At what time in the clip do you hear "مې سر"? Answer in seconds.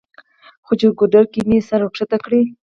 1.49-1.79